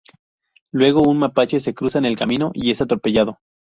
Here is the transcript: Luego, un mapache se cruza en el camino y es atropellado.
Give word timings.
Luego, 0.71 1.03
un 1.07 1.19
mapache 1.19 1.59
se 1.59 1.75
cruza 1.75 1.99
en 1.99 2.05
el 2.05 2.17
camino 2.17 2.49
y 2.55 2.71
es 2.71 2.81
atropellado. 2.81 3.37